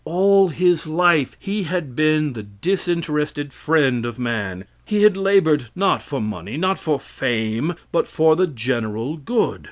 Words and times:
All 0.03 0.47
his 0.47 0.87
life 0.87 1.37
he 1.39 1.61
had 1.61 1.95
been 1.95 2.33
the 2.33 2.41
disinterested 2.41 3.53
friend 3.53 4.03
of 4.03 4.17
man. 4.17 4.65
He 4.83 5.03
had 5.03 5.15
labored 5.15 5.67
not 5.75 6.01
for 6.01 6.19
money, 6.19 6.57
not 6.57 6.79
for 6.79 6.99
fame, 6.99 7.75
but 7.91 8.07
for 8.07 8.35
the 8.35 8.47
general 8.47 9.15
good. 9.17 9.59